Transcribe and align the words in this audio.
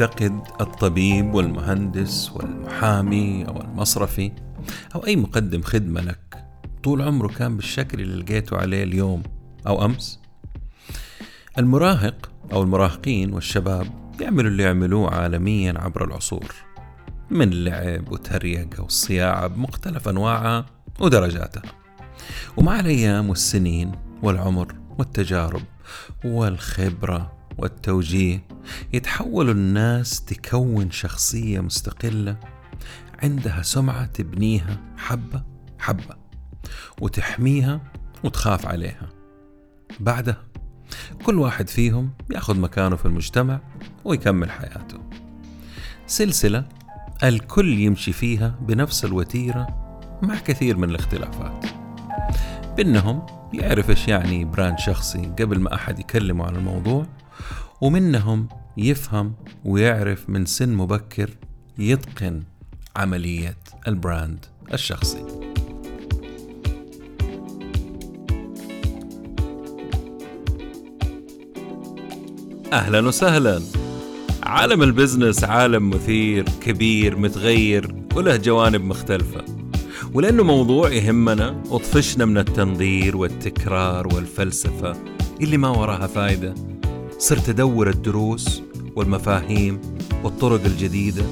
أعتقد 0.00 0.42
الطبيب 0.60 1.34
والمهندس 1.34 2.32
والمحامي 2.32 3.48
أو 3.48 3.60
المصرفي 3.60 4.32
أو 4.94 5.06
أي 5.06 5.16
مقدم 5.16 5.62
خدمة 5.62 6.00
لك 6.00 6.44
طول 6.84 7.02
عمره 7.02 7.28
كان 7.28 7.56
بالشكل 7.56 8.00
اللي 8.00 8.22
لقيته 8.22 8.56
عليه 8.56 8.82
اليوم 8.82 9.22
أو 9.66 9.84
أمس. 9.84 10.20
المراهق 11.58 12.30
أو 12.52 12.62
المراهقين 12.62 13.32
والشباب 13.32 13.86
يعملوا 14.20 14.50
اللي 14.50 14.62
يعملوه 14.62 15.14
عالميا 15.14 15.74
عبر 15.76 16.04
العصور 16.04 16.54
من 17.30 17.50
لعب 17.64 18.12
وتريقة 18.12 18.82
والصياعة 18.82 19.46
بمختلف 19.46 20.08
أنواعها 20.08 20.66
ودرجاتها. 21.00 21.62
ومع 22.56 22.80
الأيام 22.80 23.28
والسنين 23.28 23.92
والعمر 24.22 24.74
والتجارب 24.98 25.62
والخبرة 26.24 27.37
والتوجيه 27.58 28.44
يتحول 28.92 29.50
الناس 29.50 30.24
تكون 30.24 30.90
شخصية 30.90 31.60
مستقلة 31.60 32.36
عندها 33.22 33.62
سمعة 33.62 34.06
تبنيها 34.06 34.80
حبة 34.96 35.42
حبة 35.78 36.16
وتحميها 37.00 37.80
وتخاف 38.24 38.66
عليها. 38.66 39.08
بعدها 40.00 40.44
كل 41.24 41.38
واحد 41.38 41.68
فيهم 41.68 42.10
ياخذ 42.30 42.58
مكانه 42.58 42.96
في 42.96 43.06
المجتمع 43.06 43.60
ويكمل 44.04 44.50
حياته. 44.50 44.98
سلسلة 46.06 46.64
الكل 47.24 47.78
يمشي 47.78 48.12
فيها 48.12 48.58
بنفس 48.60 49.04
الوتيرة 49.04 49.66
مع 50.22 50.38
كثير 50.38 50.76
من 50.76 50.90
الاختلافات. 50.90 51.66
بينهم 52.76 53.26
يعرف 53.52 53.90
إيش 53.90 54.08
يعني 54.08 54.44
brand 54.44 54.78
شخصي 54.78 55.32
قبل 55.40 55.60
ما 55.60 55.74
أحد 55.74 55.98
يكلمه 55.98 56.46
عن 56.46 56.56
الموضوع 56.56 57.06
ومنهم 57.80 58.48
يفهم 58.76 59.32
ويعرف 59.64 60.30
من 60.30 60.46
سن 60.46 60.74
مبكر 60.74 61.30
يتقن 61.78 62.42
عملية 62.96 63.56
ال 63.88 63.98
brand 63.98 64.46
الشخصي. 64.72 65.24
أهلا 72.72 73.08
وسهلا. 73.08 73.62
عالم 74.42 74.82
ال 74.82 74.89
business 74.89 75.44
عالم 75.44 75.90
مثير 75.90 76.44
كبير 76.60 77.16
متغير 77.16 77.94
وله 78.16 78.36
جوانب 78.36 78.84
مختلفة. 78.84 79.44
ولأنه 80.14 80.42
موضوع 80.42 80.92
يهمنا 80.92 81.62
وطفشنا 81.70 82.24
من 82.24 82.38
التنظير 82.38 83.16
والتكرار 83.16 84.14
والفلسفة 84.14 84.96
اللي 85.40 85.56
ما 85.56 85.68
وراها 85.68 86.06
فايدة. 86.06 86.54
صرت 87.18 87.48
أدور 87.48 87.90
الدروس 87.90 88.62
والمفاهيم 88.96 89.80
والطرق 90.24 90.64
الجديدة 90.64 91.22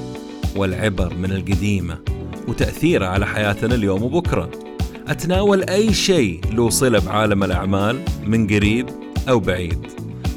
والعبر 0.55 1.13
من 1.13 1.31
القديمة 1.31 1.99
وتأثيرها 2.47 3.07
على 3.07 3.25
حياتنا 3.25 3.75
اليوم 3.75 4.03
وبكرة. 4.03 4.51
أتناول 5.07 5.63
أي 5.63 5.93
شيء 5.93 6.41
له 6.51 6.69
صلة 6.69 6.99
بعالم 6.99 7.43
الأعمال 7.43 8.01
من 8.25 8.47
قريب 8.47 8.89
أو 9.29 9.39
بعيد. 9.39 9.87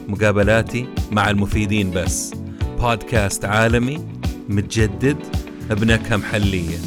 مقابلاتي 0.08 0.86
مع 1.12 1.30
المفيدين 1.30 1.90
بس. 1.90 2.34
بودكاست 2.80 3.44
عالمي 3.44 4.06
متجدد 4.48 5.16
بنكهة 5.70 6.16
محلية. 6.16 6.78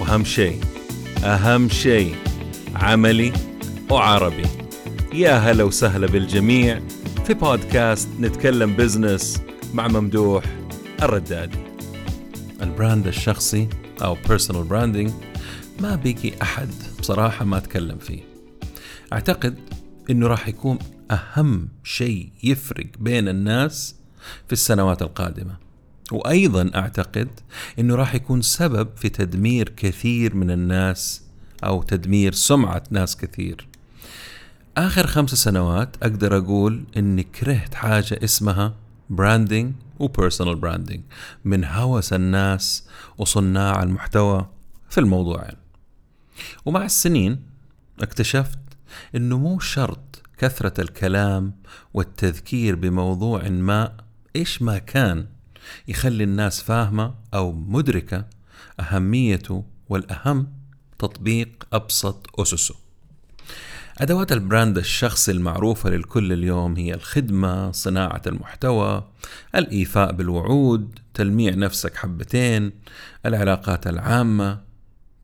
وأهم 0.00 0.24
شيء 0.24 0.60
أهم 1.24 1.68
شيء 1.68 2.14
عملي 2.76 3.32
وعربي. 3.90 4.46
يا 5.14 5.32
هلا 5.38 5.64
وسهلا 5.64 6.06
بالجميع. 6.06 6.80
في 7.26 7.34
بودكاست 7.34 8.08
نتكلم 8.20 8.76
بزنس 8.76 9.42
مع 9.74 9.88
ممدوح 9.88 10.44
الردادي 11.02 11.58
ال 12.62 12.69
brand 12.69 13.06
الشخصي 13.06 13.68
أو 14.02 14.16
personal 14.16 14.68
branding 14.70 15.10
ما 15.80 15.96
بيجي 16.02 16.34
أحد 16.42 16.68
بصراحة 16.98 17.44
ما 17.44 17.56
أتكلم 17.56 17.98
فيه. 17.98 18.20
أعتقد 19.12 19.58
أنه 20.10 20.26
راح 20.26 20.48
يكون 20.48 20.78
أهم 21.10 21.68
شيء 21.84 22.28
يفرق 22.42 22.86
بين 22.98 23.28
الناس 23.28 23.96
في 24.46 24.52
السنوات 24.52 25.02
القادمة. 25.02 25.56
وأيضا 26.12 26.70
أعتقد 26.74 27.28
أنه 27.78 27.94
راح 27.94 28.14
يكون 28.14 28.42
سبب 28.42 28.88
في 28.96 29.08
تدمير 29.08 29.68
كثير 29.68 30.34
من 30.34 30.50
الناس 30.50 31.22
أو 31.64 31.82
تدمير 31.82 32.32
سمعة 32.32 32.82
ناس 32.90 33.16
كثير. 33.16 33.68
آخر 34.76 35.06
خمس 35.06 35.30
سنوات 35.30 35.96
أقدر 36.02 36.36
أقول 36.36 36.84
أني 36.96 37.22
كرهت 37.22 37.74
حاجة 37.74 38.18
اسمها 38.24 38.74
branding 39.10 39.72
و 39.98 40.04
personal 40.04 40.56
branding 40.56 41.00
من 41.44 41.64
هوس 41.64 42.12
الناس 42.12 42.88
وصناع 43.18 43.82
المحتوى 43.82 44.46
في 44.90 45.00
الموضوعين. 45.00 45.56
ومع 46.64 46.84
السنين 46.84 47.42
اكتشفت 48.00 48.58
إنه 49.14 49.38
مو 49.38 49.58
شرط 49.58 50.22
كثرة 50.38 50.80
الكلام 50.80 51.54
والتذكير 51.94 52.74
بموضوع 52.74 53.48
ما 53.48 53.96
إيش 54.36 54.62
ما 54.62 54.78
كان 54.78 55.26
يخلي 55.88 56.24
الناس 56.24 56.62
فاهمة 56.62 57.14
أو 57.34 57.52
مدركة 57.52 58.24
أهميته 58.80 59.64
والأهم 59.88 60.52
تطبيق 60.98 61.66
أبسط 61.72 62.40
أسسه. 62.40 62.85
أدوات 64.00 64.32
البراند 64.32 64.78
الشخصي 64.78 65.32
المعروفة 65.32 65.90
للكل 65.90 66.32
اليوم 66.32 66.76
هي 66.76 66.94
الخدمة، 66.94 67.70
صناعة 67.72 68.22
المحتوى، 68.26 69.04
الإيفاء 69.54 70.12
بالوعود، 70.12 70.98
تلميع 71.14 71.54
نفسك 71.54 71.96
حبتين، 71.96 72.72
العلاقات 73.26 73.86
العامة، 73.86 74.60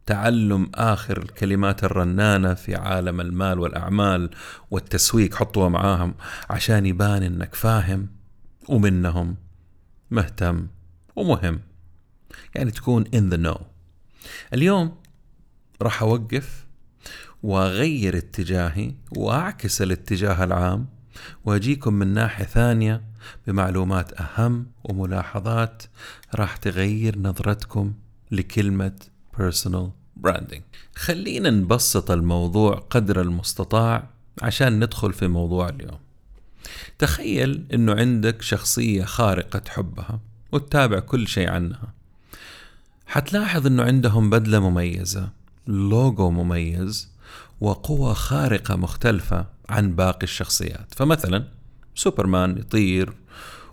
تعلم 0.07 0.71
آخر 0.75 1.19
الكلمات 1.23 1.85
الرنانة 1.85 2.55
في 2.55 2.75
عالم 2.75 3.21
المال 3.21 3.59
والأعمال 3.59 4.31
والتسويق 4.71 5.35
حطوها 5.35 5.69
معاهم 5.69 6.15
عشان 6.51 6.87
يبان 6.87 7.23
إنك 7.23 7.55
فاهم 7.55 8.09
ومنهم 8.69 9.37
مهتم 10.11 10.67
ومهم. 11.17 11.61
يعني 12.55 12.71
تكون 12.71 13.05
in 13.05 13.35
the 13.35 13.47
know. 13.47 13.63
اليوم 14.55 14.97
راح 15.83 16.03
أوقف 16.03 16.67
واغير 17.43 18.17
اتجاهي 18.17 18.95
وأعكس 19.17 19.83
الاتجاه 19.83 20.45
العام 20.45 20.87
وأجيكم 21.45 21.95
من 21.95 22.07
ناحية 22.07 22.45
ثانية 22.45 23.03
بمعلومات 23.47 24.21
أهم 24.21 24.67
وملاحظات 24.85 25.83
راح 26.35 26.57
تغير 26.57 27.19
نظرتكم 27.19 27.93
لكلمة 28.31 28.93
personal 29.37 29.91
branding. 30.27 30.61
خلينا 30.97 31.51
نبسط 31.51 32.11
الموضوع 32.11 32.75
قدر 32.75 33.21
المستطاع 33.21 34.09
عشان 34.43 34.85
ندخل 34.85 35.13
في 35.13 35.29
موضوع 35.29 35.69
اليوم. 35.69 35.99
تخيل 36.99 37.67
إنه 37.75 37.95
عندك 37.95 38.43
شخصية 38.43 39.05
خارقة 39.05 39.59
تحبها 39.59 40.21
وتتابع 40.53 41.01
كل 41.01 41.29
شيء 41.29 41.51
عنها. 41.51 41.93
حتلاحظ 43.07 43.67
إنه 43.67 43.83
عندهم 43.83 44.31
بدلة 44.31 44.71
مميزة، 44.71 45.31
لوجو 45.67 46.31
مميز، 46.31 47.12
وقوة 47.63 48.15
خارقة 48.15 48.77
مختلفة 48.77 49.47
عن 49.69 49.97
باقي 49.97 50.23
الشخصيات. 50.23 50.95
فمثلا 50.95 51.49
سوبرمان 51.95 52.59
يطير 52.59 53.13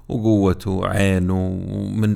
وقوته 0.07 0.87
عينه 0.87 1.49
من 1.95 2.15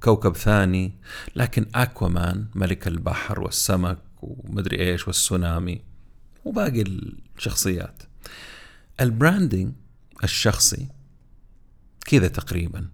كوكب 0.00 0.36
ثاني 0.36 0.92
لكن 1.36 1.66
أكوامان 1.74 2.46
ملك 2.54 2.88
البحر 2.88 3.40
والسمك 3.40 3.98
ومدري 4.22 4.80
إيش 4.80 5.06
والسونامي 5.06 5.80
وباقي 6.44 6.84
الشخصيات. 7.36 8.02
البراندنج 9.00 9.72
الشخصي 10.24 10.88
كذا 12.06 12.28
تقريبا. 12.28 12.88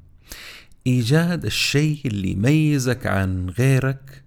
إيجاد 0.87 1.45
الشيء 1.45 2.01
اللي 2.05 2.31
يميزك 2.31 3.07
عن 3.07 3.49
غيرك 3.51 4.25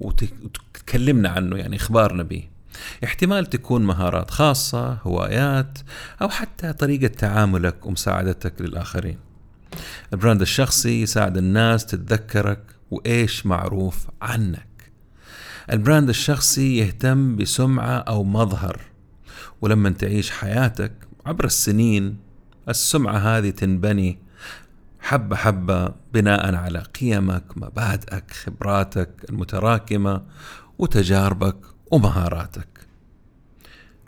وتكلمنا 0.00 1.28
عنه 1.28 1.56
يعني 1.56 1.76
إخبارنا 1.76 2.22
به 2.22 2.50
احتمال 3.04 3.46
تكون 3.46 3.82
مهارات 3.82 4.30
خاصة 4.30 4.92
هوايات 4.92 5.78
أو 6.22 6.28
حتى 6.28 6.72
طريقة 6.72 7.06
تعاملك 7.06 7.86
ومساعدتك 7.86 8.60
للآخرين. 8.60 9.18
ال 10.12 10.17
brand 10.17 10.40
الشخصي 10.40 11.02
يساعد 11.02 11.36
الناس 11.36 11.86
تتذكرك 11.86 12.62
وإيش 12.90 13.46
معروف 13.46 14.06
عنك. 14.22 14.70
ال 15.72 15.78
brand 15.78 16.08
الشخصي 16.08 16.78
يهتم 16.78 17.36
بسمعة 17.36 17.98
أو 17.98 18.24
مظهر 18.24 18.80
ولما 19.60 19.90
تعيش 19.90 20.30
حياتك 20.30 20.92
عبر 21.26 21.44
السنين 21.44 22.16
السمعة 22.68 23.16
هذه 23.16 23.50
تنبني 23.50 24.18
حبة 25.00 25.36
حبة 25.36 25.94
بناء 26.14 26.54
على 26.54 26.78
قيمك 27.00 27.44
مبادئك 27.56 28.30
خبراتك 28.30 29.10
المتراكمة 29.30 30.22
وتجاربك 30.78 31.56
ومهاراتك. 31.90 32.86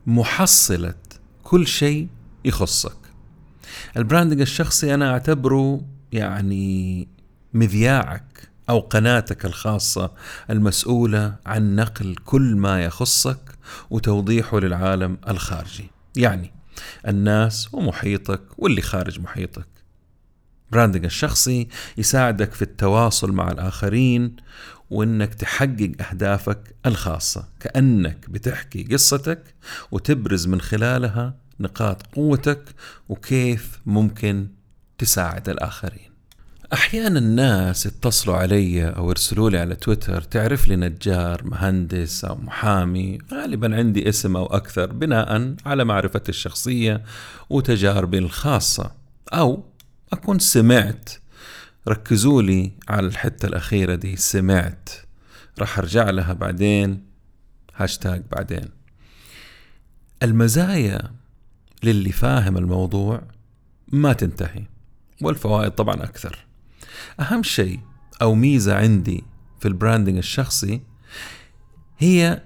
محصلة 0.07 0.95
كل 1.43 1.67
شيء 1.67 2.09
يخصك. 2.45 2.97
ال 3.97 4.02
branding 4.02 4.41
الشخصي 4.41 4.95
أنا 4.95 5.11
أعتبره 5.13 5.85
يعني 6.13 7.09
مذياعك 7.55 8.49
أو 8.71 8.81
قناتك 8.81 9.45
الخاصة 9.45 10.13
المسؤولة 10.51 11.35
عن 11.47 11.77
نقل 11.77 12.15
كل 12.25 12.57
ما 12.57 12.85
يخصك 12.85 13.59
وتوضيحه 13.91 14.61
للعالم 14.61 15.19
الخارجي. 15.29 15.91
يعني 16.17 16.53
الناس 17.09 17.75
ومحيطك 17.75 18.43
واللي 18.59 18.83
خارج 18.83 19.21
محيطك. 19.21 19.69
branding 20.73 21.05
الشخصي 21.05 21.69
يساعدك 21.99 22.53
في 22.53 22.63
التواصل 22.63 23.33
مع 23.33 23.51
الآخرين 23.51 24.37
وإنك 24.93 25.35
تحقق 25.35 25.93
أهدافك 26.11 26.75
الخاصة. 26.87 27.49
كأنك 27.61 28.31
بتحكي 28.31 28.83
قصتك 28.83 29.55
وتبرز 29.91 30.47
من 30.47 30.61
خلالها 30.61 31.35
نقاط 31.61 32.03
قوتك 32.07 32.63
وكيف 33.09 33.81
ممكن 33.87 34.49
تساعد 34.99 35.49
الآخرين. 35.49 36.13
أحيانا 36.73 37.19
الناس 37.19 37.87
يتصلوا 37.87 38.37
علي 38.37 38.89
أو 38.89 39.09
يرسلوا 39.09 39.51
لي 39.51 39.59
على 39.59 39.77
تويتر 39.77 40.21
تعرف 40.21 40.69
لي 40.69 40.77
نجار 40.77 41.45
مهندس 41.45 42.25
أو 42.25 42.35
محامي؟ 42.35 43.19
غالبا 43.33 43.77
عندي 43.77 44.09
اسم 44.09 44.37
أو 44.37 44.47
أكثر 44.47 44.93
بناء 44.93 45.55
على 45.67 45.85
معرفتي 45.85 46.29
الشخصية 46.29 47.03
وتجاربي 47.51 48.19
الخاصة. 48.19 48.91
أو 49.33 49.65
أكون 50.13 50.39
سمعت 50.39 51.11
ركزوا 51.89 52.43
لي 52.43 52.73
على 52.89 53.07
الحتة 53.07 53.47
الأخيرة 53.47 53.95
دي 53.95 54.17
سمعت. 54.17 54.89
راح 55.59 55.79
أرجع 55.79 56.11
لها 56.11 56.33
بعدين. 56.33 57.05
هاشتاج 57.77 58.23
بعدين. 58.33 58.69
المزايا 60.23 61.13
للي 61.83 62.13
فاهم 62.13 62.57
الموضوع 62.57 63.23
ما 63.89 64.13
تنتهي 64.13 64.65
والفوائد 65.21 65.71
طبعا 65.71 65.95
أكثر. 65.95 66.47
أهم 67.21 67.43
شيء 67.43 67.81
أو 68.23 68.35
ميزة 68.35 68.77
عندي 68.77 69.25
في 69.61 69.69
ال 69.69 69.74
branding 69.74 70.17
الشخصي 70.17 70.81
هي 71.99 72.43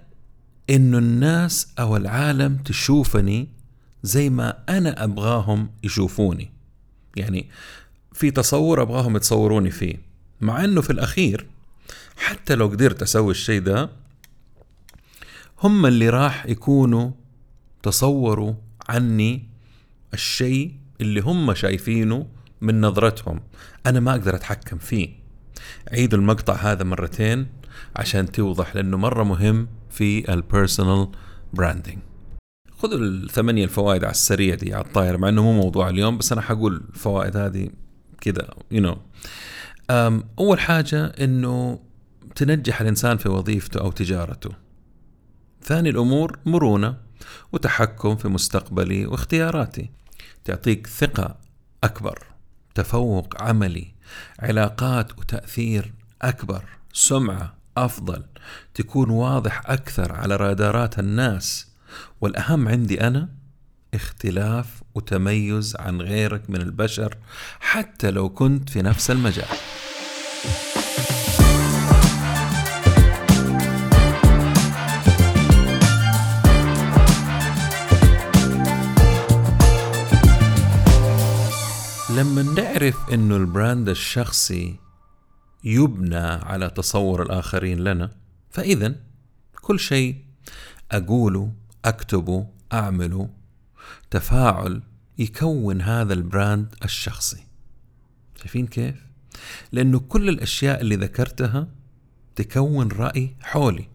إنه 0.71 0.99
الناس 0.99 1.73
أو 1.79 1.97
العالم 1.97 2.57
تشوفني 2.57 3.49
زي 4.03 4.31
ما 4.31 4.65
أنا 4.69 5.05
أبغاهم 5.05 5.71
يشوفوني. 5.85 6.53
يعني 7.17 7.51
في 8.17 8.31
تصور 8.31 8.83
أبغاهم 8.83 9.17
يتصوروني 9.17 9.71
فيه 9.71 9.95
مع 10.41 10.65
إنه 10.65 10.81
في 10.81 10.91
الأخير 10.91 11.47
حتى 12.17 12.55
لو 12.55 12.67
قدرت 12.67 13.03
أسوي 13.03 13.31
الشيء 13.31 13.61
ده 13.61 13.91
هم 15.63 15.87
اللي 15.87 16.09
راح 16.09 16.47
يكونوا 16.47 17.11
تصوروا 17.83 18.55
عني 18.89 19.49
الشيء 20.15 20.73
اللي 21.01 21.21
هم 21.21 21.55
شايفينه 21.55 22.27
من 22.61 22.81
نظرتهم. 22.81 23.41
أنا 23.87 24.01
ما 24.01 24.11
أقدر 24.11 24.35
أتحكم 24.37 24.79
فيه. 24.79 25.09
عيدوا 25.93 26.19
المقطع 26.19 26.55
هذا 26.55 26.85
مرتين 26.85 27.47
عشان 27.97 28.33
توضح 28.33 28.77
لأنه 28.77 28.97
مرة 28.97 29.25
مهم 29.25 29.69
في 29.91 30.33
البيرسونال 30.33 31.09
branding 31.53 31.99
خذوا 32.79 32.99
الثمانية 32.99 33.65
الفوائد 33.65 34.05
على 34.05 34.11
السريع 34.11 34.55
دي 34.55 34.75
على 34.75 34.85
الطاير 34.85 35.19
مع 35.19 35.29
إنه 35.29 35.43
مو 35.43 35.53
موضوع 35.53 35.89
اليوم 35.89 36.19
بس 36.19 36.33
أنا 36.33 36.41
حقول 36.41 36.83
الفوائد 36.95 37.37
هذه 37.37 37.71
كذا 38.21 38.55
you 38.71 38.83
know 38.83 38.99
أول 40.39 40.61
حاجة 40.61 41.05
إنه 41.07 41.81
تنجح 42.35 42.81
الإنسان 42.81 43.17
في 43.17 43.29
وظيفته 43.29 43.81
أو 43.81 43.91
تجارته. 43.91 44.51
ثاني 45.63 45.91
الأمور 45.91 46.39
مرونة 46.47 46.97
وتحكم 47.53 48.17
في 48.17 48.29
مستقبلي 48.29 49.07
واختياراتي. 49.07 49.91
تعطيك 50.45 50.87
ثقة 50.87 51.37
أكبر 51.85 52.27
تفوق 52.75 53.43
عملي 53.43 53.95
علاقات 54.39 55.19
وتأثير 55.19 55.93
أكبر 56.23 56.65
سمعة 56.93 57.57
أفضل 57.77 58.25
تكون 58.75 59.11
واضح 59.11 59.71
أكثر 59.71 60.13
على 60.13 60.37
رادارات 60.37 60.99
الناس. 60.99 61.73
والأهم 62.21 62.69
عندي 62.69 63.01
أنا 63.01 63.29
اختلاف 63.95 64.83
وتميز 64.95 65.77
عن 65.77 66.01
غيرك 66.01 66.51
من 66.51 66.61
البشر 66.61 67.17
حتى 67.61 68.11
لو 68.11 68.29
كنت 68.29 68.71
في 68.71 68.83
نفس 68.83 69.11
المجال. 69.11 69.49
لما 82.17 82.43
نعرف 82.43 83.11
إنه 83.13 83.37
ال 83.37 83.45
brand 83.45 83.89
الشخصي 83.89 84.77
يبنى 85.65 86.17
على 86.17 86.71
تصور 86.71 87.23
الآخرين 87.23 87.79
لنا 87.79 88.11
فاذا 88.51 88.95
كل 89.61 89.81
شيء 89.81 90.17
أقوله 90.93 91.53
أكتبه 91.85 92.47
أعمله 92.73 93.29
تفاعل 94.17 94.83
يكون 95.19 95.83
هذا 95.83 96.15
ال 96.15 96.25
brand 96.25 96.75
الشخصي. 96.85 97.47
شايفين 98.37 98.67
كيف؟ 98.67 98.95
لأنه 99.73 99.99
كل 99.99 100.29
الأشياء 100.29 100.81
اللي 100.81 100.97
ذكرتها 100.97 101.69
تكون 102.37 102.89
رأي 102.89 103.37
حولي 103.41 103.89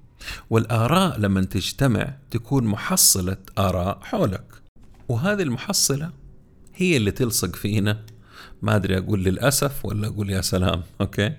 والآراء 0.49 1.19
لما 1.19 1.41
تجتمع 1.41 2.17
تكون 2.31 2.63
محصلة 2.63 3.37
آراء 3.57 3.99
حولك. 4.03 4.61
وهذه 5.09 5.41
المحصلة 5.41 6.11
هي 6.75 6.97
اللي 6.97 7.11
تلصق 7.11 7.55
فينا. 7.55 8.05
ما 8.61 8.75
أدري 8.75 8.97
أقول 8.97 9.23
للأسف 9.23 9.85
ولا 9.85 10.07
أقول 10.07 10.29
يا 10.29 10.41
سلام 10.41 10.83
okay؟ 11.01 11.33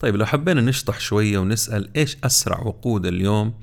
طيب 0.00 0.16
لو 0.16 0.26
حبينا 0.26 0.60
نشطح 0.60 1.00
شوية 1.00 1.38
ونسأل 1.38 1.96
إيش 1.96 2.16
أسرع 2.24 2.60
وقود 2.60 3.06
اليوم 3.06 3.54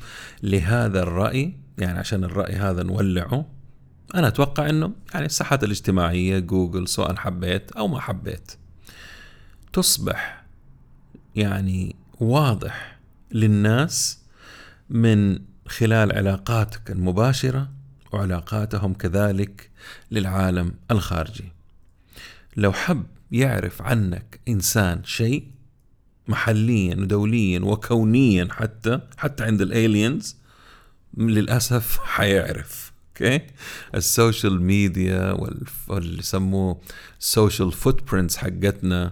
لهذا 0.43 1.03
الرأي 1.03 1.57
يعني 1.77 1.99
عشان 1.99 2.23
الرأي 2.23 2.53
هذا 2.55 2.83
نولعه 2.83 3.52
أنا 4.15 4.27
أتوقع 4.27 4.69
إنه 4.69 4.91
يعني 5.13 5.25
الساحات 5.25 5.63
الاجتماعية 5.63 6.39
جوجل 6.39 6.87
سواء 6.87 7.15
حبيت 7.15 7.71
أو 7.71 7.87
ما 7.87 7.99
حبيت 7.99 8.51
تصبح 9.73 10.43
يعني 11.35 11.95
واضح 12.19 12.99
للناس 13.31 14.19
من 14.89 15.39
خلال 15.67 16.11
علاقاتك 16.17 16.91
المباشرة 16.91 17.69
وعلاقاتهم 18.11 18.93
كذلك 18.93 19.69
للعالم 20.11 20.73
الخارجي. 20.91 21.51
لو 22.57 22.71
حب 22.71 23.03
يعرف 23.31 23.81
عنك 23.81 24.39
إنسان 24.47 25.03
شيء 25.03 25.47
محليا 26.27 26.95
ودوليا 26.95 27.59
وكونيا 27.59 28.47
حتى 28.51 28.99
حتى 29.17 29.43
عند 29.43 29.61
ال 29.61 29.72
aliens 29.72 30.37
للأسف 31.17 31.99
حيعرف. 31.99 32.82
okay 33.21 33.41
ال 33.95 34.04
social 34.04 34.61
media 34.61 35.31
واللي 35.87 36.19
يسموه 36.19 36.81
ال 37.19 37.71
social 37.71 38.11
footprints 38.11 38.37
حقتنا 38.37 39.11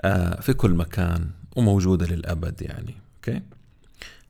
آه 0.00 0.40
في 0.40 0.52
كل 0.52 0.70
مكان 0.70 1.30
وموجودة 1.56 2.06
للأبد 2.06 2.62
يعني. 2.62 2.94
okay 3.16 3.42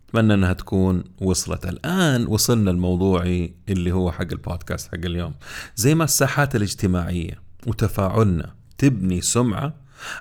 أتمنى 0.09 0.35
إنها 0.35 0.52
تكون 0.52 1.04
وصلت. 1.21 1.66
الآن 1.66 2.26
وصلنا 2.26 2.71
الموضوعي 2.71 3.54
اللي 3.68 3.92
هو 3.92 4.12
حق 4.12 4.33
البودكاست 4.33 4.88
حق 4.88 5.04
اليوم. 5.04 5.35
زي 5.76 5.94
ما 5.94 6.04
الساحات 6.04 6.56
الاجتماعية 6.56 7.40
وتفاعلنا 7.66 8.54
تبني 8.78 9.21
سمعة 9.21 9.75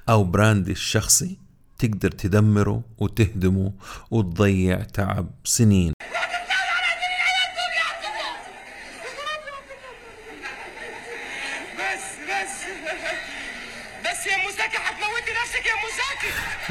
أو 0.10 0.24
brand 0.24 0.70
الشخصي 0.70 1.38
تقدر 1.80 2.12
تدمره 2.12 2.84
وتهدمه 2.98 3.74
وتضيع 4.12 4.84
تعب 4.84 5.30
سنين. 5.44 5.94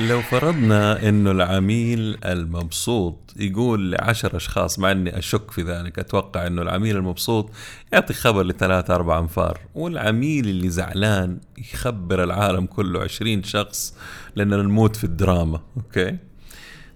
لو 0.09 0.23
فرضنا 0.23 1.09
إنه 1.09 1.31
العميل 1.31 2.19
المبسوط 2.25 3.35
يقول 3.37 3.93
لعشر 3.93 4.37
أشخاص 4.37 4.79
مع 4.79 4.93
إني 4.93 5.19
أشك 5.19 5.51
في 5.51 5.63
ذلك 5.63 5.99
أتوقع 5.99 6.47
إنه 6.47 6.63
العميل 6.63 6.97
المبسوط 6.97 7.51
يعطي 7.93 8.15
خبر 8.15 8.43
لثلاثة 8.43 8.95
أربع 8.95 9.19
أنفار 9.19 9.61
والعميل 9.75 10.49
اللي 10.49 10.71
زعلان 10.71 11.41
يخبر 11.59 12.25
العالم 12.25 12.67
كله 12.67 13.03
عشرين 13.03 13.43
شخص 13.43 13.95
لأننا 14.37 14.63
نموت 14.63 14.97
في 14.97 15.05
الدراما. 15.05 15.61
okay؟ 15.77 16.17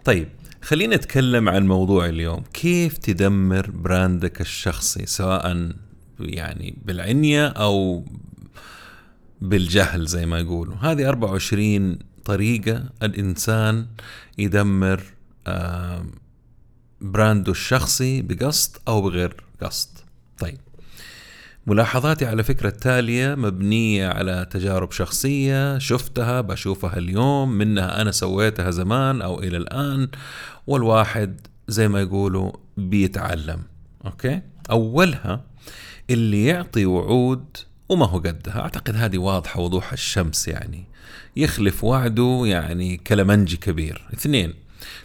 طيب 0.04 0.28
خلينا 0.62 0.96
نتكلم 0.96 1.48
عن 1.48 1.66
موضوع 1.66 2.06
اليوم. 2.06 2.42
كيف 2.52 2.98
تدمر 2.98 3.70
brand 3.71 4.29
ك 4.29 4.40
الشخصي 4.40 5.06
سواء 5.06 5.72
يعني 6.20 6.78
بالعنية 6.84 7.46
أو 7.46 8.04
بالجهل 9.40 10.06
زي 10.06 10.26
ما 10.26 10.38
يقولوا؟ 10.38 10.75
هذه 10.80 11.08
24 11.08 11.98
طريقة 12.26 12.85
الإنسان 13.02 13.87
يدمر 14.38 15.02
brand 17.00 17.42
و 17.42 17.50
الشخصي 17.50 18.23
بقصد 18.23 18.76
أو 18.88 19.02
بغير 19.02 19.45
قصد. 19.62 19.88
طيب. 20.38 20.59
ملاحظاتي 21.66 22.26
على 22.26 22.42
فكرة 22.45 22.68
التالية 22.68 23.35
مبنية 23.35 24.09
على 24.09 24.47
تجارب 24.50 24.92
شخصية 24.92 25.78
شفتها 25.78 26.40
بشوفها 26.40 26.99
اليوم 26.99 27.52
منها 27.52 28.02
أنا 28.02 28.11
سويتها 28.11 28.71
زمان 28.71 29.23
أو 29.23 29.40
إلى 29.40 29.56
الآن 29.56 30.09
والواحد 30.66 31.40
زي 31.68 31.88
ما 31.88 32.00
يقولوا 32.00 32.52
بيتعلم. 32.76 33.62
okay؟ 34.06 34.40
أولها 34.71 35.45
اللي 36.11 36.45
يعطي 36.45 36.87
وعود 36.87 37.56
وما 37.88 38.07
هو 38.07 38.19
قدها 38.19 38.61
أعتقد 38.61 38.97
هذه 38.97 39.19
واضحة 39.19 39.61
وضوح 39.61 39.93
الشمس 39.93 40.49
يعني. 40.49 40.85
يخلف 41.37 41.85
وعده 41.85 42.43
يعني 42.45 42.97
كلمنجي 42.97 43.57
كبير. 43.57 44.09
اثنين 44.14 44.55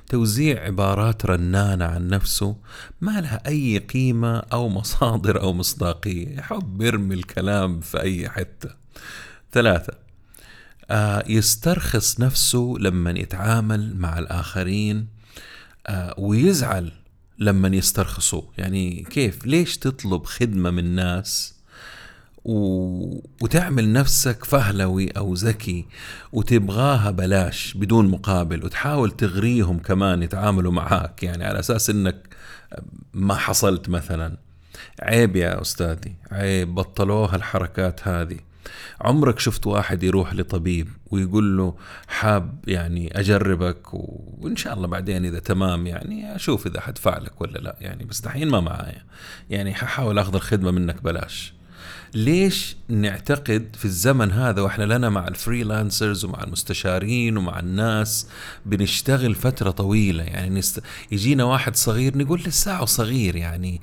توزيع 0.09 0.63
عبارات 0.63 1.25
رنانة 1.25 1.85
عن 1.85 2.07
نفسه 2.07 2.55
ما 3.01 3.21
لها 3.21 3.41
أي 3.47 3.77
قيمة 3.77 4.37
أو 4.37 4.69
مصادر 4.69 5.41
أو 5.41 5.53
مصداقية. 5.53 6.35
يحب 6.37 6.81
يرمي 6.81 7.15
الكلام 7.15 7.79
في 7.79 8.01
أي 8.01 8.29
حتة. 8.29 8.69
ثلاثة 9.51 9.93
آه 10.91 11.23
يسترخص 11.27 12.19
نفسه 12.19 12.75
لما 12.79 13.11
يتعامل 13.11 13.95
مع 13.95 14.19
الآخرين 14.19 15.07
آه 15.87 16.15
ويزعل 16.17 16.91
لما 17.39 17.67
يسترخصوا 17.67 18.41
يعني 18.57 19.03
كيف؟ 19.09 19.45
ليش 19.45 19.77
تطلب 19.77 20.23
خدمة 20.23 20.69
من 20.69 20.95
ناس 20.95 21.60
و... 22.45 23.19
وتعمل 23.41 23.93
نفسك 23.93 24.45
فهلوي 24.45 25.09
أو 25.09 25.33
ذكي 25.33 25.85
وتبغاها 26.31 27.11
بلاش 27.11 27.73
بدون 27.73 28.07
مقابل 28.07 28.65
وتحاول 28.65 29.11
تغريهم 29.11 29.79
كمان 29.79 30.23
يتعاملوا 30.23 30.71
معاك. 30.71 31.23
يعني 31.23 31.45
على 31.45 31.59
أساس 31.59 31.89
إنك 31.89 32.35
ما 33.13 33.35
حصلت 33.35 33.89
مثلا. 33.89 34.37
عيب 35.01 35.35
يا 35.35 35.61
أستاذي 35.61 36.15
عيب 36.31 36.75
بطلوها 36.75 37.35
الحركات 37.35 38.07
هذه. 38.07 38.37
عمرك 39.01 39.39
شفت 39.39 39.67
واحد 39.67 40.03
يروح 40.03 40.33
لطبيب 40.33 40.87
ويقول 41.11 41.57
له 41.57 41.75
حاب 42.07 42.59
يعني 42.67 43.19
أجربك 43.19 43.93
وإن 43.93 44.55
شاء 44.55 44.73
الله 44.73 44.87
بعدين 44.87 45.25
إذا 45.25 45.39
تمام 45.39 45.87
يعني 45.87 46.35
أشوف 46.35 46.67
إذا 46.67 46.81
حدفع 46.81 47.17
لك 47.17 47.41
ولا 47.41 47.57
لا. 47.57 47.75
يعني 47.81 48.05
بس 48.05 48.21
دحين 48.21 48.49
ما 48.49 48.59
معايا. 48.59 49.03
يعني 49.49 49.73
ححاول 49.73 50.19
آخذ 50.19 50.35
الخدمة 50.35 50.71
منك 50.71 51.03
بلاش. 51.03 51.53
ليش 52.13 52.75
نعتقد 52.89 53.75
في 53.77 53.85
الزمن 53.85 54.31
هذا 54.31 54.61
وإحنا 54.61 54.83
لنا 54.83 55.09
مع 55.09 55.27
الفريلانسرز 55.27 56.25
ومع 56.25 56.43
المستشارين 56.43 57.37
ومع 57.37 57.59
الناس 57.59 58.27
بنشتغل 58.65 59.35
فترة 59.35 59.71
طويلة؟ 59.71 60.23
يعني 60.23 60.59
نست... 60.59 60.83
يجينا 61.11 61.43
واحد 61.43 61.75
صغير 61.75 62.17
نقول 62.17 62.41
لساعه 62.45 62.85
صغير 62.85 63.35
يعني 63.35 63.81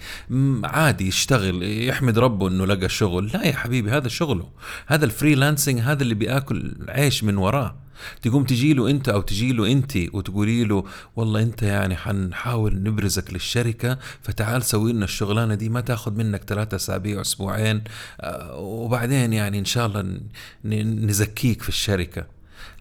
عادي 0.64 1.08
يشتغل 1.08 1.62
يحمد 1.62 2.18
ربه 2.18 2.48
إنه 2.48 2.66
لقى 2.66 2.88
شغل. 2.88 3.30
لا 3.34 3.44
يا 3.44 3.52
حبيبي 3.52 3.90
هذا 3.90 4.08
شغله. 4.08 4.48
هذا 4.86 5.04
ال 5.04 5.11
freelancing 5.11 5.80
هذا 5.80 6.02
اللي 6.02 6.14
بياكل 6.14 6.76
عيش 6.88 7.24
من 7.24 7.36
وراه. 7.36 7.87
تقوم 8.22 8.44
تجي 8.44 8.74
له 8.74 8.90
أنت 8.90 9.08
أو 9.08 9.20
تجي 9.20 9.52
له 9.52 9.72
أنت 9.72 9.96
وتقولي 10.12 10.64
له 10.64 10.84
والله 11.16 11.42
أنت 11.42 11.62
يعني 11.62 11.96
حنحاول 11.96 12.82
نبرزك 12.82 13.32
للشركة 13.32 13.98
فتعال 14.22 14.62
سوي 14.62 14.92
لنا 14.92 15.04
الشغلانة 15.04 15.54
دي 15.54 15.68
ما 15.68 15.80
تاخذ 15.80 16.12
منك 16.12 16.42
ثلاثة 16.44 16.76
أسابيع 16.76 17.20
أسبوعين 17.20 17.84
آه، 18.20 18.56
وبعدين 18.58 19.32
يعني 19.32 19.58
إن 19.58 19.64
شاء 19.64 19.86
الله 19.86 20.20
نزكيك 20.64 21.62
في 21.62 21.68
الشركة. 21.68 22.26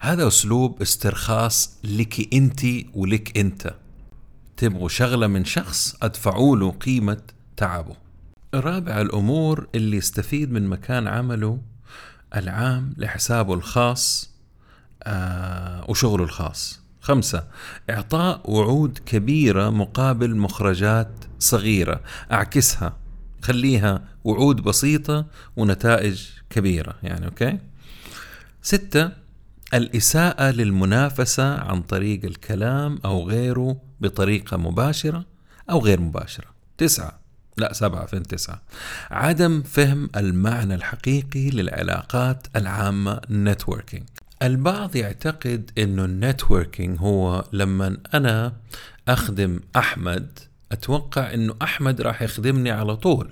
هذا 0.00 0.28
أسلوب 0.28 0.82
استرخاص 0.82 1.78
لك 1.84 2.34
أنت 2.34 2.60
ولك 2.94 3.38
أنت. 3.38 3.74
تبغوا 4.56 4.88
شغلة 4.88 5.26
من 5.26 5.44
شخص 5.44 5.96
أدفعوا 6.02 6.56
له 6.56 6.70
قيمة 6.70 7.20
تعبه. 7.56 7.96
رابع 8.54 9.00
الأمور 9.00 9.68
اللي 9.74 9.96
يستفيد 9.96 10.52
من 10.52 10.66
مكان 10.66 11.08
عمله 11.08 11.60
العام 12.36 12.94
لحسابه 12.96 13.54
الخاص 13.54 14.27
وشغله 15.88 16.24
الخاص. 16.24 16.80
خمسة 17.00 17.44
إعطاء 17.90 18.50
وعود 18.50 18.98
كبيرة 19.06 19.70
مقابل 19.70 20.36
مخرجات 20.36 21.10
صغيرة. 21.38 22.00
أعكسها 22.32 22.96
خليها 23.42 24.02
وعود 24.24 24.56
بسيطة 24.56 25.26
ونتائج 25.56 26.26
كبيرة 26.50 26.94
يعني 27.02 27.26
أوكي؟ 27.26 27.58
ستة 28.62 29.10
الإساءة 29.74 30.50
للمنافسة 30.50 31.58
عن 31.60 31.82
طريق 31.82 32.24
الكلام 32.24 32.98
أو 33.04 33.28
غيره 33.28 33.76
بطريقة 34.00 34.56
مباشرة 34.56 35.24
أو 35.70 35.78
غير 35.78 36.00
مباشرة. 36.00 36.46
تسعة 36.78 37.18
لا 37.56 37.72
سبعة 37.72 38.06
فين 38.06 38.22
تسعة؟ 38.22 38.62
عدم 39.10 39.62
فهم 39.62 40.10
المعنى 40.16 40.74
الحقيقي 40.74 41.50
للعلاقات 41.50 42.46
العامة 42.56 43.20
networking 43.30 44.06
البعض 44.42 44.96
يعتقد 44.96 45.70
إنه 45.78 46.04
ال 46.04 46.12
networking 46.12 46.98
هو 47.00 47.44
لما 47.52 47.96
أنا 48.14 48.52
أخدم 49.08 49.60
أحمد 49.76 50.38
أتوقع 50.72 51.34
إنه 51.34 51.54
أحمد 51.62 52.00
راح 52.00 52.22
يخدمني 52.22 52.70
على 52.70 52.96
طول. 52.96 53.30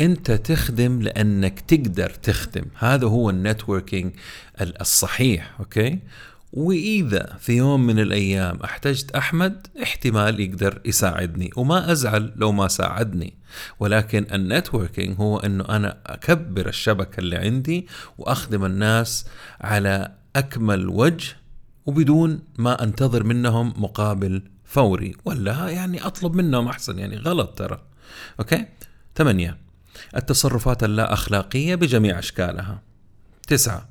أنت 0.00 0.30
تخدم 0.32 1.02
لأنك 1.02 1.60
تقدر 1.60 2.10
تخدم. 2.10 2.64
هذا 2.78 3.06
هو 3.06 3.30
ال 3.30 3.38
networking 3.38 4.12
الصحيح 4.60 5.60
okay؟ 5.60 5.98
وإذا 6.56 7.36
في 7.40 7.52
يوم 7.52 7.86
من 7.86 7.98
الأيام 7.98 8.58
احتجت 8.64 9.10
أحمد 9.10 9.66
احتمال 9.82 10.40
يقدر 10.40 10.80
يساعدني 10.84 11.50
وما 11.56 11.92
أزعل 11.92 12.32
لو 12.36 12.52
ما 12.52 12.68
ساعدني. 12.68 13.34
ولكن 13.80 14.26
ال 14.32 14.40
networking 14.40 15.16
هو 15.20 15.38
إنه 15.38 15.64
أنا 15.68 15.98
أكبر 16.06 16.68
الشبكة 16.68 17.20
اللي 17.20 17.36
عندي 17.36 17.86
وأخدم 18.18 18.64
الناس 18.64 19.26
على 19.60 20.12
أكمل 20.36 20.88
وجه 20.88 21.36
وبدون 21.86 22.42
ما 22.58 22.82
أنتظر 22.82 23.24
منهم 23.24 23.74
مقابل 23.76 24.42
فوري 24.64 25.14
ولا 25.24 25.68
يعني 25.68 26.06
أطلب 26.06 26.34
منهم 26.34 26.68
أحسن 26.68 26.98
يعني 26.98 27.16
غلط 27.16 27.58
ترى. 27.58 27.82
okay؟ 28.40 28.66
ثمانية. 29.16 29.58
التصرفات 30.16 30.84
اللا 30.84 31.12
أخلاقية 31.12 31.74
بجميع 31.74 32.18
أشكالها. 32.18 32.82
تسعة. 33.48 33.88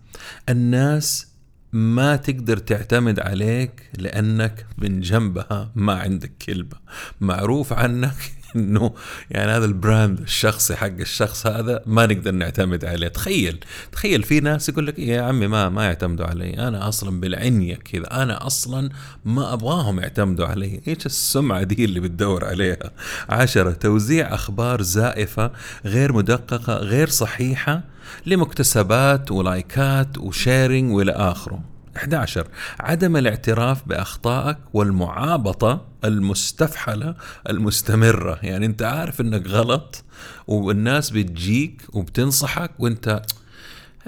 الناس 0.50 1.35
ما 1.76 2.16
تقدر 2.16 2.58
تعتمد 2.58 3.20
عليك 3.20 3.90
لأنك 3.98 4.66
من 4.78 5.00
جنبها 5.00 5.72
ما 5.76 5.94
عندك 5.94 6.32
كلمة. 6.46 6.78
معروف 7.22 7.74
عنك 7.74 8.16
انه 8.66 8.94
يعني 9.32 9.52
هذا 9.52 9.66
ال 9.66 9.75
brand 9.75 10.20
الشخصي 10.20 10.76
حق 10.76 10.88
الشخص 11.00 11.48
هذا 11.48 11.82
ما 11.86 12.06
نقدر 12.06 12.32
نعتمد 12.32 12.86
عليه. 12.86 13.08
تخيل 13.08 13.60
تخيل 13.92 14.24
في 14.24 14.40
ناس 14.40 14.70
يقول 14.70 14.88
لك 14.88 15.00
يا 15.00 15.22
عمي 15.22 15.48
ما 15.48 15.70
ما 15.70 15.86
يعتمدوا 15.86 16.26
علي. 16.26 16.68
أنا 16.68 16.88
أصلا 16.88 17.20
بالعنية 17.20 17.76
كذا. 17.76 18.24
أنا 18.24 18.48
أصلا 18.48 18.90
ما 19.26 19.54
أبغاهم 19.54 20.00
يعتمدوا 20.00 20.46
علي. 20.46 20.82
إيش 20.88 21.06
السمعة 21.06 21.64
دي 21.64 21.86
اللي 21.86 22.00
بتدور 22.00 22.46
عليها؟ 22.46 22.92
عشرة. 23.30 23.72
توزيع 23.72 24.34
أخبار 24.34 24.82
زائفة 24.82 25.52
غير 25.86 26.14
مدققة 26.14 26.74
غير 26.74 27.10
صحيحة 27.10 27.82
لمكتسبات 28.26 29.32
ولايكات 29.32 30.18
و 30.18 30.27
sharing 30.27 30.92
والى 30.94 31.12
آخره. 31.12 31.75
11 31.98 32.48
عدم 32.80 33.18
الاعتراف 33.18 33.88
بأخطائك 33.88 34.58
والمعابطة 34.74 35.86
المستفحلة 36.04 37.16
المستمرة. 37.50 38.40
يعني 38.44 38.66
أنت 38.66 38.84
عارف 38.84 39.22
إنك 39.22 39.48
غلط 39.48 40.04
والناس 40.48 41.10
بتجيك 41.10 41.82
وبتنصحك 41.94 42.72
وأنت 42.80 43.22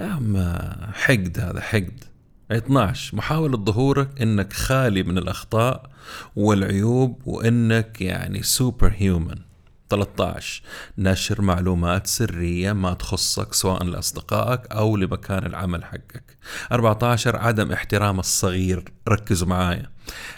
يا 0.00 0.18
ما 0.20 0.76
حقد 0.92 1.38
هذا 1.40 1.60
حقد. 1.60 2.04
12 2.52 3.16
محاولة 3.16 3.56
ظهورك 3.56 4.22
إنك 4.22 4.52
خالي 4.52 5.02
من 5.02 5.18
الأخطاء 5.18 5.90
والعيوب 6.36 7.22
وإنك 7.26 8.00
يعني 8.00 8.42
سوبر 8.42 8.92
هيومن 8.96 9.47
13 9.90 10.62
نشر 10.98 11.42
معلومات 11.42 12.06
سرية 12.06 12.72
ما 12.72 12.94
تخصك 12.94 13.54
سواء 13.54 13.84
لأصدقائك 13.84 14.66
أو 14.72 14.96
لمكان 14.96 15.46
العمل 15.46 15.84
حقك. 15.84 16.38
14 16.72 17.36
عدم 17.36 17.72
احترام 17.72 18.18
الصغير. 18.18 18.84
ركزوا 19.08 19.48
معايا. 19.48 19.90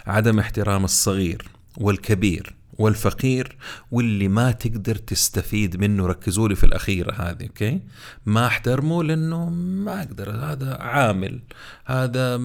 عدم 0.07 0.39
احترام 0.39 0.83
الصغير 0.83 1.45
والكبير 1.77 2.55
والفقير 2.77 3.57
واللي 3.91 4.27
ما 4.27 4.51
تقدر 4.51 4.95
تستفيد 4.95 5.77
منه. 5.77 6.07
ركزوا 6.07 6.47
لي 6.47 6.55
في 6.55 6.63
الأخيرة 6.63 7.13
هذه 7.13 7.43
okay؟ 7.43 7.81
ما 8.25 8.47
أحترمه 8.47 9.03
لأنه 9.03 9.49
ما 9.49 9.99
أقدر. 9.99 10.31
هذا 10.31 10.77
عامل. 10.81 11.39
هذا 11.85 12.35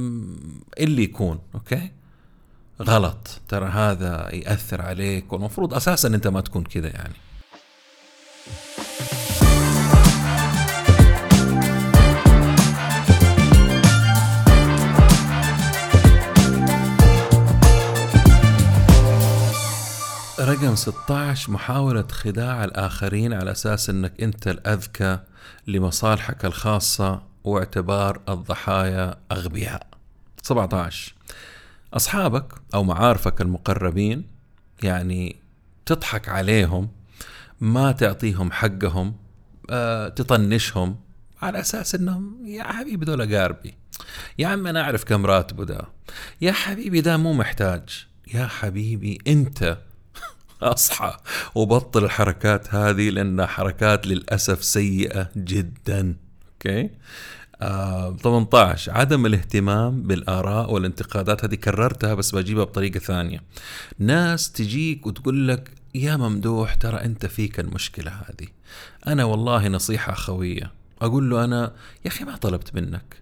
اللي 0.78 1.02
يكون 1.02 1.38
okay؟ 1.54 1.90
غلط. 2.83 3.40
ترى 3.49 3.66
هذا 3.66 4.35
يأثر 4.35 4.83
عليك 4.83 5.33
والمفروض 5.33 5.75
أساسا 5.75 6.09
أنت 6.09 6.26
ما 6.26 6.40
تكون 6.40 6.64
كذا 6.64 6.88
يعني. 6.88 7.14
رقم 20.40 20.64
رقم 20.64 20.75
16 20.75 21.52
محاولة 21.52 22.06
خداع 22.11 22.64
الآخرين 22.64 23.33
على 23.33 23.50
أساس 23.50 23.90
أنك 23.90 24.23
أنت 24.23 24.49
الأذكى 24.49 25.18
لمصالحك 25.66 26.45
الخاصة 26.45 27.23
واعتبار 27.45 28.21
الضحايا 28.28 29.14
أغبياء. 29.33 29.87
17 30.42 31.14
أصحابك 31.95 32.52
أو 32.75 32.85
معارفك 32.85 33.40
المقربين 33.40 34.25
يعني 34.83 35.37
تضحك 35.87 36.28
عليهم 36.28 36.88
ما 37.61 37.93
تعطيهم 37.93 38.52
حقهم 38.52 39.16
أه 39.71 40.09
تطنشهم 40.09 40.97
على 41.43 41.61
أساس 41.61 41.95
إنهم 41.95 42.47
يا 42.47 42.62
حبيبي 42.62 43.05
دول 43.05 43.37
قاربي 43.37 43.75
يا 44.38 44.47
عم 44.47 44.66
أنا 44.66 44.81
أعرف 44.83 45.05
كم 45.05 45.26
راتبه 45.26 45.64
ده 45.64 45.81
يا 46.40 46.52
حبيبي 46.52 47.00
ده 47.00 47.16
مو 47.16 47.33
محتاج 47.33 48.07
يا 48.35 48.47
حبيبي 48.47 49.19
أنت 49.26 49.78
أصحى 50.62 51.16
وبطل 51.55 52.05
الحركات 52.05 52.75
هذه 52.75 53.11
لأنها 53.11 53.47
حركات 53.47 54.07
للأسف 54.07 54.64
سيئة 54.64 55.31
جدا 55.37 56.16
أوكي؟ 56.52 56.90
آه 57.62 58.16
18 58.16 58.92
عدم 58.92 59.26
الاهتمام 59.26 60.02
بالآراء 60.02 60.72
والانتقادات 60.72 61.44
هذه 61.44 61.54
كررتها 61.54 62.14
بس 62.14 62.34
بجيبها 62.34 62.64
بطريقة 62.64 62.98
ثانية. 62.98 63.42
ناس 63.98 64.52
تجيك 64.52 65.06
وتقول 65.06 65.48
لك 65.48 65.70
يا 65.94 66.16
ممدوح 66.16 66.75
ترى 66.75 66.96
أنت 66.96 67.26
فيك 67.26 67.60
المشكلة 67.60 68.10
هذه. 68.10 68.48
أنا 69.06 69.25
والله 69.25 69.68
نصيحة 69.68 70.12
اخويه 70.12 70.72
أقول 71.02 71.30
له 71.30 71.44
أنا 71.44 71.72
يا 72.04 72.10
أخي 72.10 72.25
ما 72.25 72.36
طلبت 72.36 72.75
منك. 72.75 73.16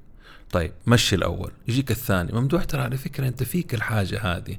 طيب 0.53 0.73
مشي 0.87 1.17
الأول. 1.17 1.51
يجيك 1.69 1.91
الثاني. 1.91 2.33
ممدوح 2.33 2.65
ترى 2.65 2.83
على 2.83 2.97
فكرة 2.97 3.29
أنت 3.29 3.43
فيك 3.43 3.75
الحاجة 3.75 4.21
هذه. 4.21 4.57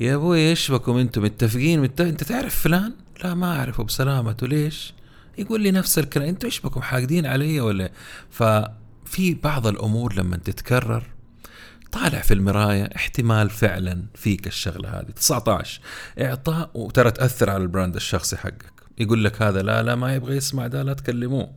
يا 0.00 0.14
أبوي 0.14 0.48
إيش 0.48 0.70
بكم 0.70 0.96
أنتم 0.96 1.22
متفقين؟ 1.22 1.80
مت... 1.80 2.00
أنت 2.00 2.24
تعرف 2.24 2.54
فلان؟ 2.62 2.92
لا 3.24 3.34
ما 3.34 3.58
أعرفه. 3.58 3.84
بسلامته 3.84 4.46
ليش؟ 4.46 4.94
يقول 5.38 5.60
لي 5.60 5.70
نفس 5.70 5.98
الكلام 5.98 6.28
أنتوا 6.28 6.48
إيش 6.48 6.60
بكم 6.60 6.82
حاقدين 6.82 7.26
علي 7.26 7.60
ولا 7.60 7.90
ففي 8.30 9.34
بعض 9.42 9.66
الأمور 9.66 10.14
لما 10.14 10.36
تتكرر 10.36 11.02
طالع 11.92 12.20
في 12.20 12.34
المراية 12.34 12.90
احتمال 12.96 13.50
فعلا 13.50 14.02
فيك 14.14 14.46
الشغلة 14.46 14.88
هذه. 14.88 15.10
19 15.10 15.80
إعطاء 16.20 16.70
وترى 16.74 17.10
تأثر 17.10 17.50
على 17.50 17.62
البراند 17.62 17.96
الشخصي 17.96 18.36
حقك. 18.36 18.72
يقول 18.98 19.24
لك 19.24 19.42
هذا 19.42 19.62
لا 19.62 19.82
لا 19.82 19.94
ما 19.94 20.14
يبغى 20.14 20.36
يسمع 20.36 20.66
ده 20.66 20.82
لا 20.82 20.92
تكلموه. 20.92 21.52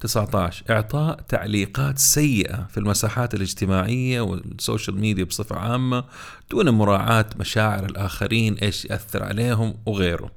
19 0.00 0.64
إعطاء 0.70 1.20
تعليقات 1.20 1.98
سيئة 1.98 2.66
في 2.70 2.78
المساحات 2.78 3.34
الاجتماعية 3.34 4.20
والسوشيال 4.20 5.00
ميديا 5.00 5.24
بصفة 5.24 5.56
عامة 5.56 6.04
دون 6.50 6.70
مراعاة 6.70 7.26
مشاعر 7.36 7.84
الآخرين 7.84 8.54
إيش 8.54 8.84
يأثر 8.84 9.22
عليهم 9.22 9.74
وغيره. 9.86 10.30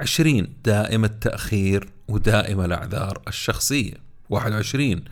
20 0.00 0.48
دائم 0.64 1.04
التأخير 1.04 1.88
ودائم 2.12 2.60
الأعذار 2.60 3.22
الشخصية. 3.28 3.94
21 4.30 5.04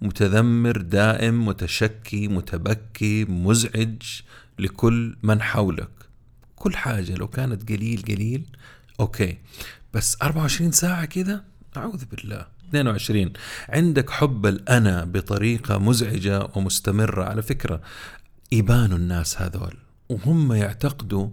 متذمر 0.00 0.76
دائم 0.76 1.46
متشكي 1.46 2.28
متبكي 2.28 3.24
مزعج 3.24 4.02
لكل 4.58 5.16
من 5.22 5.42
حولك. 5.42 5.90
كل 6.56 6.76
حاجة 6.76 7.14
لو 7.14 7.28
كانت 7.28 7.68
قليل 7.72 8.02
قليل 8.02 8.46
okay. 9.00 9.38
بس 9.94 10.16
24 10.22 10.72
ساعة 10.72 11.04
كذا 11.04 11.44
أعوذ 11.76 12.04
بالله. 12.04 12.46
22 12.68 13.32
عندك 13.68 14.10
حب 14.10 14.46
الأنا 14.46 15.04
بطريقة 15.04 15.78
مزعجة 15.78 16.48
ومستمرة. 16.54 17.24
على 17.24 17.42
فكرة 17.42 17.80
يبانوا 18.52 18.98
الناس 18.98 19.42
هذول 19.42 19.76
وهم 20.08 20.52
يعتقدوا 20.52 21.28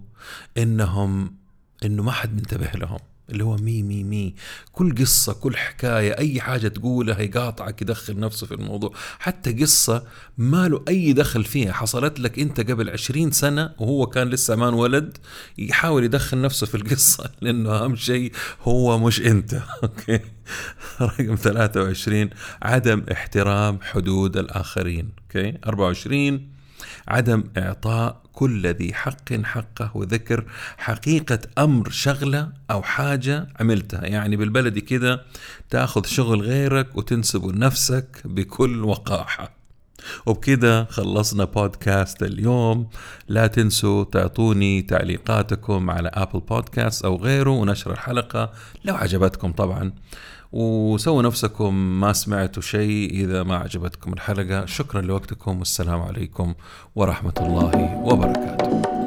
إنهم 0.58 1.36
إنه 1.86 2.04
ما 2.04 2.12
حد 2.12 2.34
منتبه 2.36 2.72
لهم. 2.76 3.00
اللي 3.30 3.44
هو 3.44 3.56
me 3.56 3.84
me 3.84 4.04
me. 4.04 4.36
كل 4.72 4.96
قصة 4.96 5.34
كل 5.34 5.58
حكاية 5.58 6.18
أي 6.18 6.42
حاجة 6.42 6.68
تقولها 6.68 7.22
يقاطعك 7.22 7.82
يدخل 7.82 8.20
نفسه 8.20 8.48
في 8.48 8.54
الموضوع. 8.54 8.92
حتى 9.20 9.54
قصة 9.54 10.04
ما 10.38 10.68
له 10.68 10.84
أي 10.88 11.14
دخل 11.14 11.44
فيها. 11.44 11.74
حصلت 11.74 12.20
لك 12.20 12.40
أنت 12.40 12.72
قبل 12.72 12.90
عشرين 12.90 13.32
سنة 13.32 13.74
وهو 13.80 14.06
كان 14.08 14.30
لسه 14.30 14.56
ما 14.56 14.70
انولد 14.70 15.18
يحاول 15.58 16.04
يدخل 16.04 16.42
نفسه 16.42 16.68
في 16.68 16.76
القصة 16.76 17.30
لأنه 17.42 17.70
أهم 17.76 17.96
شيء 17.96 18.32
هو 18.64 18.98
مش 18.98 19.22
أنت. 19.22 19.54
okay. 19.84 20.20
رقم 21.02 21.36
23 21.36 22.30
عدم 22.62 23.04
احترام 23.12 23.80
حدود 23.82 24.38
الآخرين. 24.38 25.10
okay. 25.22 25.58
24 25.68 26.50
عدم 27.08 27.44
إعطاء 27.58 28.25
كل 28.36 28.68
ذي 28.68 28.94
حق 28.94 29.34
حقه 29.44 29.92
وذكر 29.94 30.46
حقيقة 30.78 31.40
أمر 31.58 31.90
شغلة 31.90 32.50
أو 32.72 32.82
حاجة 32.84 33.48
عملتها. 33.60 34.06
يعني 34.06 34.36
بالبلدي 34.36 34.82
كده 34.82 35.22
تأخذ 35.70 36.06
شغل 36.06 36.42
غيرك 36.42 36.98
وتنسبه 36.98 37.52
لنفسك 37.52 38.22
بكل 38.26 38.84
وقاحة. 38.84 39.56
وبكده 40.26 40.86
خلصنا 40.86 41.44
بودكاست 41.44 42.24
اليوم. 42.24 42.90
لا 43.28 43.48
تنسوا 43.48 44.04
تعطوني 44.04 44.82
تعليقاتكم 44.82 45.90
على 45.90 46.10
أبل 46.14 46.40
بودكاست 46.40 47.06
أو 47.06 47.16
غيره 47.18 47.50
ونشر 47.50 47.92
الحلقة 47.92 48.52
لو 48.86 48.96
عجبتكم 48.96 49.52
طبعا. 49.52 49.92
وسووا 50.56 51.22
نفسكم 51.22 51.76
ما 51.76 52.14
سمعتوا 52.14 52.62
شيء 52.64 53.12
إذا 53.12 53.44
ما 53.44 53.56
عجبتكم 53.56 54.14
الحلقة. 54.14 54.66
شكرا 54.66 55.02
لوقتكم. 55.02 55.60
والسلام 55.60 56.02
عليكم 56.02 56.54
ورحمة 56.96 57.34
الله 57.40 57.96
وبركاته. 57.98 59.05